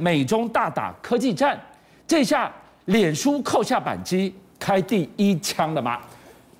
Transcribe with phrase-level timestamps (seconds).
[0.00, 1.60] 美中大打科技战，
[2.06, 2.50] 这下
[2.86, 5.98] 脸书扣下扳机，开第一枪了吗？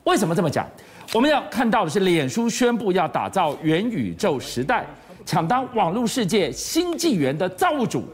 [0.05, 0.67] 为什么这么讲？
[1.13, 4.87] 我们要看到的是，脸书宣布要打造元宇宙时代，
[5.25, 8.05] 抢当网络世界新纪元的造物主。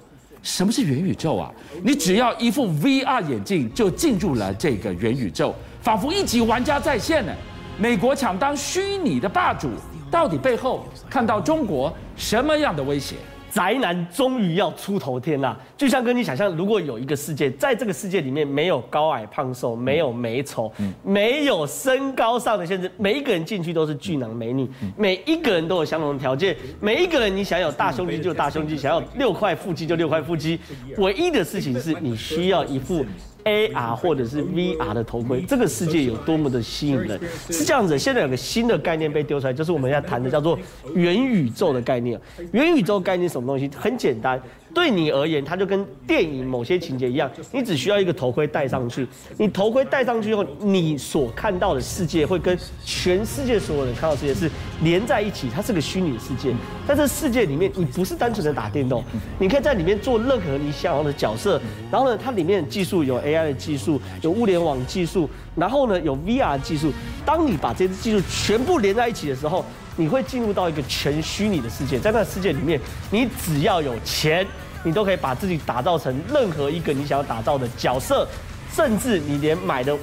[0.42, 1.52] 什么是元宇宙啊？
[1.82, 5.52] 你只要一副 VR 眼镜，就进入了这个元宇宙，
[5.82, 7.32] 仿佛一级玩家在线呢。
[7.78, 9.68] 美国抢当虚拟的霸主，
[10.10, 13.16] 到底背后看到中国什么样的威胁？
[13.56, 20.70] 宅男终于要出头天啦，就像跟你想象，如果有一个世界，在这个世界里面没有高矮胖瘦，没有美丑，
[21.02, 30.60] 没有身高上的限制，每一个人进去都是巨男美女，每一个人都有相同的条件，每一个人你想有大胸肌就大胸肌，想要六块腹肌就六块腹肌，
[30.98, 33.06] 唯一的事情是你需要一副。
[33.46, 37.18] AR 或者是 VR 的头盔，这个世界有多么的吸引人？
[37.48, 37.96] 是这样子。
[37.98, 40.58] 现在有个新的概念被丢出来，就是我们要谈的叫做
[40.94, 42.20] 元宇宙的概念。
[42.52, 43.70] 元宇宙概念什么东西？
[43.74, 44.40] 很简单。
[44.76, 49.08] 对你而言，它就跟电影某些情节一样，你只需要一个头盔戴上去。
[49.38, 54.50] 你头盔戴上去后，你所看到的世界会跟全世界所有人看到世界是
[54.82, 56.54] 连在一起，它是个虚拟世界。
[56.86, 59.02] 在这世界里面，你不是单纯的打电动，
[59.38, 61.58] 你可以在里面做任何你想要的角色。
[61.90, 66.92] 然后呢，它里面的技术有 AI 的技术，有物联网技术，然后呢有 VR 技术。
[67.24, 69.64] 当你把这些技术全部连在一起的时候，
[69.96, 71.98] 你会进入到一个全虚拟的世界。
[71.98, 72.78] 在那个世界里面，
[73.10, 74.46] 你只要有钱。
[74.86, 78.24] 你都可以把自己打造成任何一个你想要打造的角色，
[78.72, 79.98] 甚至你连买的物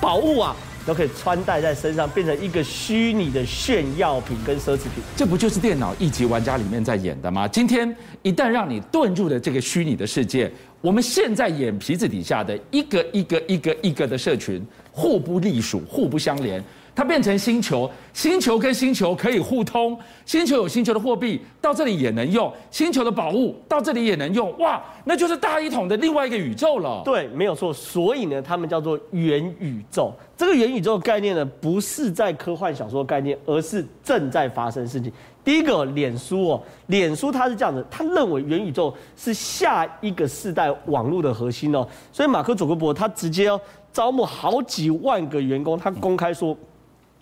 [0.00, 0.54] 宝物啊，
[0.86, 5.02] 都可以穿戴在身上，变成一个虚拟的炫耀品跟奢侈品。
[5.16, 7.48] 这不就是电脑一级玩家里面在演的吗？
[7.48, 10.48] 今天一旦让你遁入了这个虚拟的世界，
[10.80, 16.62] 我们现在眼皮子底下的一个一个一个一个的社群，互不隶属，互不相连。
[17.00, 27.00] 它变成星球，星球跟星球可以互通，星球有星球的货币到这里也能用，星球的宝物到这里也能用，哇，那就是大一统的另外一个宇宙了。
[27.02, 27.72] 对，没有错。
[27.72, 30.12] 所以呢，他们叫做元宇宙。
[30.36, 35.10] 这个元宇宙概念呢，不是在科幻小说概念，而是正在发生的事情。
[35.42, 43.58] 第一个，脸书哦，脸书它是这样的，他认为元宇宙是下一个世代网络的核心哦，所以马克·祖克伯他直接要
[43.90, 46.54] 招募好几万个员工，他公开说。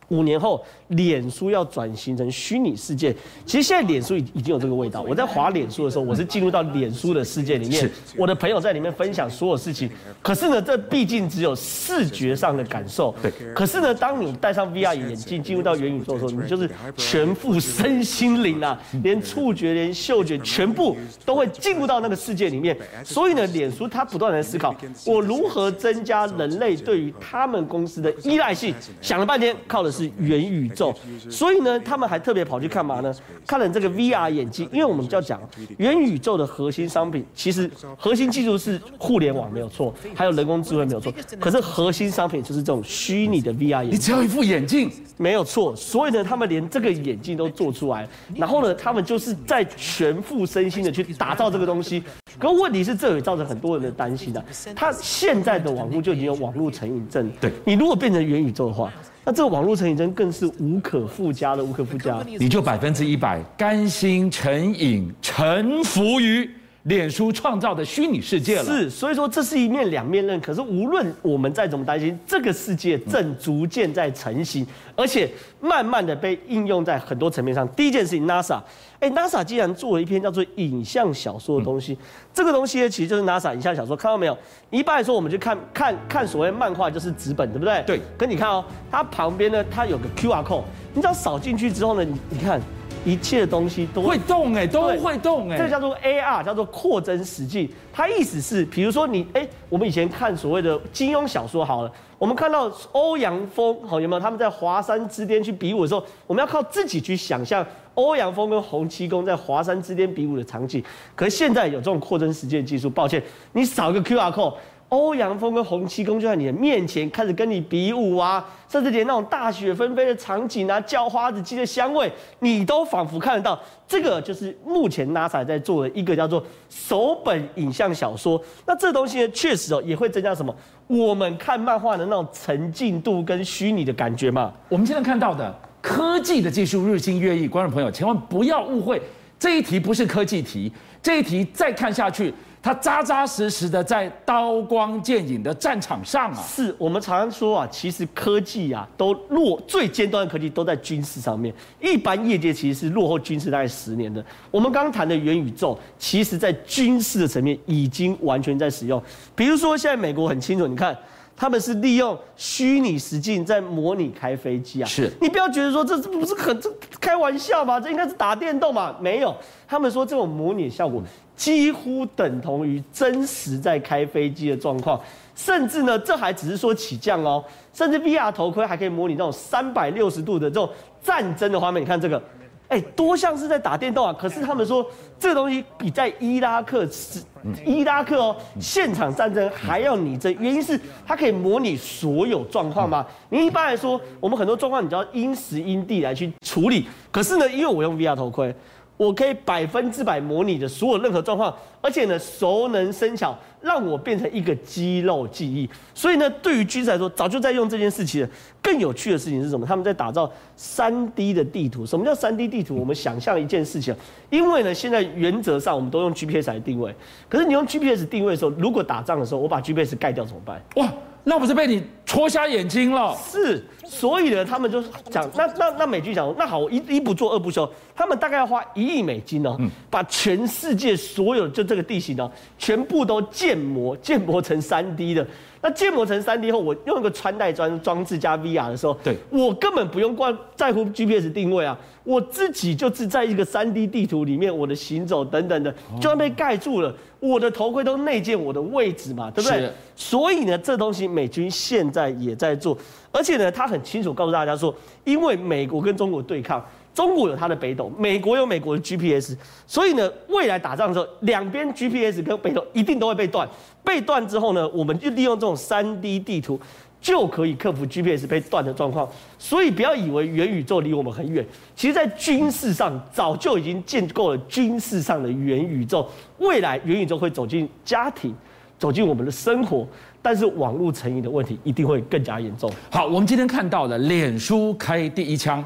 [0.08, 3.14] 五年后，脸书要转型成虚拟世界。
[3.44, 5.02] 其实现在脸书已已经有这个味道。
[5.02, 9.90] 我在滑脸书的时候，我是进入到脸书的世界里面，我的朋友在里面分享所有事情。
[10.22, 13.14] 可是呢，这毕竟只有视觉上的感受。
[13.20, 13.30] 对。
[13.54, 20.96] 可是呢，当你戴上 VR 眼镜进入到元宇宙的时候，你就是全副身心灵啊，连触觉、连嗅觉，全部
[21.26, 22.74] 都会进入到那个世界里面。
[23.04, 28.74] 所以呢，脸书它不断的思考，我如何增加人类对于他们公司的依赖性。
[29.02, 29.97] 想了半天，靠的是。
[29.98, 30.94] 是元宇宙，
[31.28, 33.12] 所以呢，他们还特别跑去干嘛呢？
[33.46, 35.40] 看了这个 VR 眼镜，因为我们就要讲
[35.78, 43.92] 元宇宙的核心商品，其实核心技术是互联网没有错，还有人工智慧没有错，可是核心商品就是这种虚拟的 VR 眼镜。
[43.92, 45.74] 你只要一副眼镜，没有错。
[45.74, 52.02] 所以呢，他们连这个眼镜都做出来，然后呢，他们就是在全副身心的去打造这个东西。
[52.38, 54.44] 可问题是，这也造成很多人的担心的。
[54.74, 58.92] 他现在的网络就已经有网络成瘾症，对你如果变成元宇宙的话。
[59.24, 62.18] 那这个网络成瘾症更是无可复加的，无可复加。
[62.38, 66.48] 你就百分之一百甘心成瘾，臣服于
[66.84, 68.64] 脸书创造的虚拟世界了。
[68.64, 70.40] 是，所以说这是一面两面刃。
[70.40, 74.66] 可是无论我们再怎么担心，这个世界正逐渐在成型，
[74.96, 75.30] 而且
[75.60, 77.66] 慢慢的被应用在很多层面上。
[77.68, 78.60] 第一件事情，NASA。
[79.00, 81.96] 哎，NASA 既然做了一篇叫做影像小说的东西，
[82.34, 84.36] 这个东西呢，其实就是 NASA 影像小说，看到没有？
[84.70, 87.82] 一般来说，我们去看看看所谓漫画就是纸本，对不对？
[87.86, 88.00] 对。
[88.16, 92.60] 可你看哦，它旁边呢，它有个 QR code，你只要扫进去之后呢，你你看。
[93.08, 97.66] 一切的东西都会，会动哎，都会动哎，这叫做 AR，叫做扩增实境。
[97.92, 104.20] 它意思是，比如说你哎，我们以前看所谓的金庸小说好了，我们看到欧阳锋好有没有？
[104.20, 107.64] 他们在华山之巅去比武的时候，我们要靠自己去想象
[107.94, 110.84] 欧阳锋跟洪七公在华山之巅比武的场景。
[111.16, 114.54] 可是现在有这种扩增实境技术，抱歉，你扫个 QR code。
[114.88, 123.60] 欧阳锋跟洪七公就在你的面前开始跟你比武啊，甚至连那种大雪纷飞的场景啊，叫花子鸡的香味，你都仿佛看得到。
[123.86, 128.42] 这个就是目前 NASA 在做的一个叫做手本影像小说。
[128.66, 130.54] 那这东西呢，确实哦也会增加什么？
[130.86, 134.52] 我们看漫画的那种沉浸度跟虚拟的感觉嘛。
[134.70, 139.00] 我们现在看到的科技的技术日新月异，观众朋友千万不要误会，
[139.38, 142.32] 这一题不是科技题，这一题再看下去。
[142.62, 146.42] 它扎扎实实的在刀光剑影的战场上啊。
[146.42, 154.24] 是我们常常说啊，其实科技啊都落最尖端的科技都在军事上面，一般业界其实是落后军事大概十年的。
[154.50, 159.02] 我们刚刚谈的元宇宙，其实在军事的层面已经完全在使用。
[159.34, 160.96] 比如说现在美国很清楚，你看。
[161.40, 164.86] 他们是利用虚拟实境在模拟开飞机啊！
[164.88, 166.68] 是你不要觉得说这这不是很这
[166.98, 167.78] 开玩笑吗？
[167.78, 168.96] 这应该是打电动嘛？
[169.00, 169.32] 没有，
[169.68, 171.00] 他们说这种模拟效果
[171.38, 175.00] 几乎等同于真实在开飞机的状况，
[175.34, 177.42] 甚至呢，这还只是说起降哦，
[177.72, 180.68] 甚至 VR 头盔还可以模拟那种三百六十度的这种
[181.00, 181.80] 战争的画面。
[181.80, 182.20] 你看这个。
[182.68, 184.12] 哎，多像是在打电动啊！
[184.12, 184.84] 可是他们说
[185.18, 187.18] 这个东西比在伊拉克是
[187.64, 193.06] 伊拉克哦现场战争还要拟真，原因是它可以模拟所有状况嘛。
[193.30, 196.86] 你一般来说，我们很多状况你就要因时因地来去处理。
[197.10, 198.54] 可是呢，因为我用 VR 头盔。
[198.98, 205.66] 我可以百分之百模拟的所有任何状况，而且呢，熟能生巧，让我变成一个肌肉记忆。
[205.94, 208.28] 所以呢，对于军事来说，早就在用这件事情了。
[208.60, 209.64] 更有趣的事情是什么？
[209.64, 211.86] 他们在打造三 D 的地图。
[211.86, 212.74] 什么叫三 D 地图？
[212.76, 213.94] 我们想象一件事情，
[214.28, 216.94] 因为呢，现在原则上我们都用 GPS 来定位。
[217.28, 220.60] 可是你用 GPS 定位的时候，如果打仗的时候，我把 GPS 盖掉怎么办？
[220.74, 220.92] 哇！
[221.24, 223.16] 那不是被你戳瞎眼睛了？
[223.16, 229.58] 是，所以呢，他们就讲，那那那美军讲，那好，我一一不做二不休，他们大概要花一亿美金哦，
[229.90, 235.26] 把全世界所有就这个地形呢，全部都建模，建模成三 D 的。
[235.60, 246.94] 那建模成三 D 后，我用一个穿戴装装置加 VR 的时候，对，我根本不用关在乎 GPS 定位啊，我自己就是在一个三 D 地图里面，我的行走等等的，就算被盖住了。
[247.20, 249.68] 我的头盔都内建我的位置嘛，对不对？
[249.96, 252.78] 所以呢，这东西美军现在也在做，
[253.10, 254.72] 而且呢，他很清楚告诉大家说，
[255.02, 256.64] 因为美国跟中国对抗。
[256.98, 259.36] 中国有它的北斗，美国有美国的 GPS，
[259.68, 263.48] 所以呢，未来打仗的时候，两边 GPS 跟北斗一定都会被断。
[263.84, 266.58] 被断之后呢，我们就利用这种 3D 地图，
[267.00, 269.08] 就可以克服 GPS 被断的状况。
[269.38, 276.04] 所以不要以为元宇宙离我们很远，其实在军事上早就已经建构了军事上的元宇宙。
[276.38, 278.34] 未来元宇宙会走进家庭，
[278.76, 279.86] 走进我们的生活，
[280.20, 282.68] 但是网络成瘾的问题一定会更加严重。
[282.90, 285.64] 好，我们今天看到了脸书开第一枪。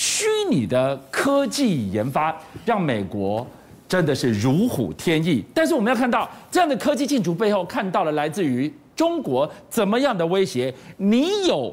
[0.00, 3.46] 虚拟的科技研发让美国
[3.86, 10.72] 真的是如虎添翼，但是我们要看到这样的科技进驻背后，看到了来自于中国怎么样的威胁？
[10.96, 11.70] 你有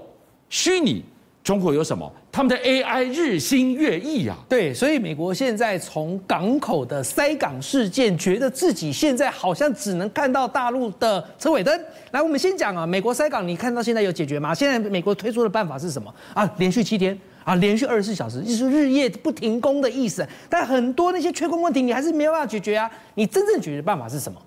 [0.50, 1.02] 虚拟，
[1.42, 2.12] 中国有什么？
[2.30, 4.36] 他们的 AI 日新月异啊！
[4.50, 11.82] 对，所以美国现在从港口的塞港事件，觉得自己现在好像只能看到大陆的车尾灯。
[12.12, 14.54] 来，我们先讲啊，美国塞港，你看到现在有解决吗？
[14.54, 16.54] 现在美国推出的办法是什么啊？
[16.58, 17.18] 连续七天。
[17.48, 20.28] 啊，连续二十四小时，就是日夜不停工的意思。
[20.50, 22.92] 但很多那些缺工问题，你还是没有办法解决啊。
[23.16, 24.38] 你真正解决的办法是什么？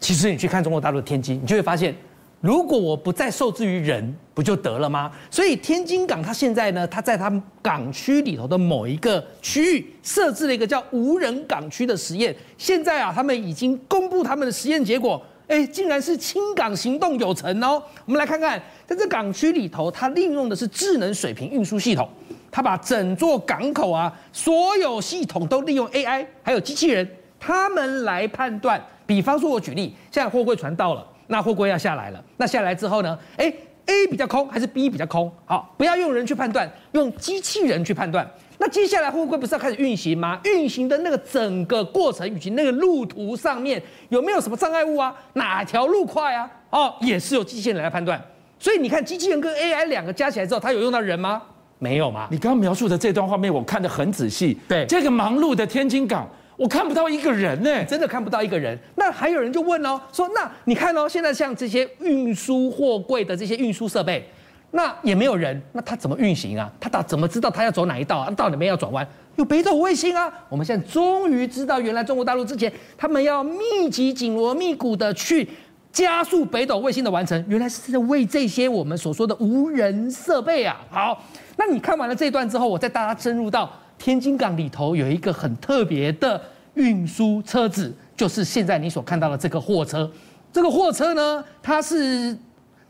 [0.00, 1.94] 其实你去看中国大陆的天津，你就会发现，
[2.40, 5.12] 如果我不再受制于人，不就得了吗？
[5.30, 12.34] 所以天津港它现在呢，它在它港区里头的某一个区域设置了一个叫无人港区的实验。
[12.58, 15.24] 现在啊，他们已经公布他们的实验结果。
[15.52, 17.82] 哎，竟然是清港行动有成哦！
[18.06, 22.08] 我们来看看，在这港区里头，它利用的是智能水平运输系统，
[22.50, 27.06] 它把整座港口啊，所有系统都利用 AI，还有机器人，
[27.38, 28.82] 他们来判断。
[29.04, 33.18] 比方说，我举例，现在货柜船到了，那货柜要下来了，那下来之后呢？
[33.36, 33.52] 哎
[33.84, 35.30] ，A 比较空还是 B 比较空？
[35.44, 38.26] 好，不要用人去判断，用机器人去判断。
[38.62, 40.38] 那接下来货柜不是要开始运行吗？
[40.44, 45.12] 运行的那个整个过程以及那个路途上面有没有什么障碍物啊？
[45.32, 46.48] 哪条路快啊？
[46.70, 48.22] 哦，也是由机器人来判断。
[48.60, 51.42] 所以你看，机器人跟 AI 两个加起来之后，它有用到人吗？
[51.80, 52.28] 没有嘛？
[52.30, 54.56] 你刚刚描述的这段画面，我看得很仔细。
[54.68, 58.78] 对，这个忙碌的天津港，我看不到一个人呢，真的看不到一个人。
[58.94, 64.24] 那还有人就问哦，说那你看哦，现在像这些运输货柜的这些运输设备。
[64.74, 66.72] 那也没有人，那他怎么运行啊？
[66.80, 68.30] 他打怎么知道他要走哪一道啊？
[68.30, 69.06] 到哪边要转弯？
[69.36, 70.32] 有北斗卫星啊！
[70.48, 75.46] 我们现在终于知道，原来中国大陆之前他们要密集紧锣密鼓的去
[75.92, 80.80] 加速北斗卫星的完成，原来是在为这些我们所说的无人设备啊。
[80.90, 81.22] 好，
[81.58, 86.40] 那你看完了这段之后，我再带大家深入到天津港里头有一个很特别的
[86.74, 90.10] 运输车子，就是现在你所看到的这个货车。
[90.50, 92.34] 这个货车呢，它是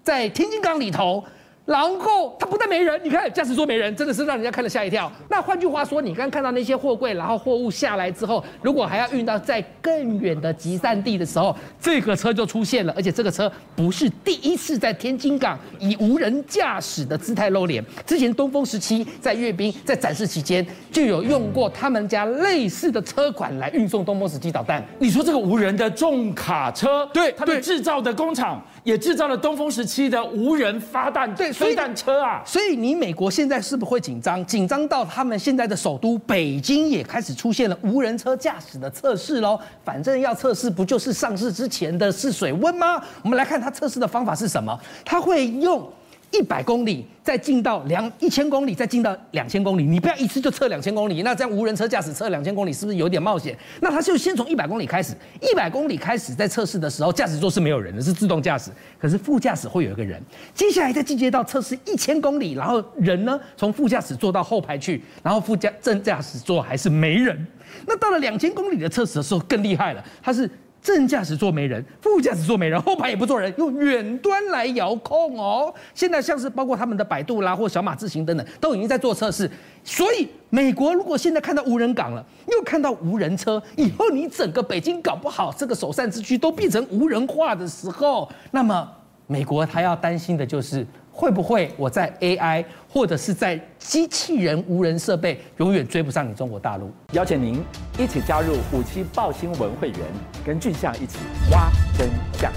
[0.05, 1.25] 在天津港里头。
[1.65, 5.11] 然后它不但没人，你看驾驶座没人，真的是让人家看了吓一跳。
[5.29, 17.85] 那换句话说，你刚看到那些货柜，然后货物下来之后，如果还要运到在更远的集散地的时候，这个车就出现了，而且这个车不是第一次在天津港以无人驾驶的姿态露脸。
[18.05, 24.85] 之前东风十七在阅兵在展示期间就有用过他们家类似的车款来运送东风十七导弹。
[24.99, 31.53] 你说这个无人的重卡车，对，他们制造的工厂也制造了东风十七的无人发弹对。
[31.53, 34.45] 飞弹车啊，所以你美国现在是不是会紧张？
[34.45, 39.59] 紧张到他们现在的首都北京也开始出现了无人车驾驶的测试喽。
[39.85, 43.03] 反正要测试，不就是上市之前的试水温吗？
[43.23, 44.79] 我们来看它测试的方法是什么？
[45.05, 45.89] 它会用。
[46.33, 49.85] 一百公里，再进到两一千公里，再进到两千公里。
[49.85, 53.57] 你不要一次就测两千公里，那这样无人车驾驶测两千公里是不是有点冒险？
[53.81, 60.21] 那他就先从一百公里开始，一百公里开始在测试的时候，驾驶座是没有人的，是自动驾驶，可是副驾驶会有一个人。
[60.55, 67.47] 接下来再进阶到测试一千公里，然后人呢从副驾驶坐到后排去，然后副驾正驾驶座还是没人。
[67.87, 70.49] 那到了两千公里的测试的时候更厉害了，它是。
[70.83, 75.73] 正驾驶座没人，副驾驶座没人，后排也不坐人，用远端来遥控哦。
[75.95, 79.49] 现在像是包括他们的百度啦或小马自行等等，都已经在做测试。
[79.85, 88.91] 所以美国如果现在看到无人港了，又看到无人车，以后你整个北京搞不好这个首善之区都变成无人化的时候，那么
[89.29, 90.85] 美国他要担心的就是。
[91.13, 96.91] 会不会我在 AI 或者是在机器人无人设备永远追不上你中国大陆？
[97.13, 97.63] 邀请您
[97.99, 99.99] 一起加入五七报新闻会员，
[100.45, 101.19] 跟俊相一起
[101.51, 102.09] 挖真
[102.41, 102.51] 相。